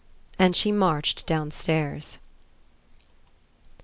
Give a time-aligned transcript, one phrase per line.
[0.39, 2.17] And she marched downstairs.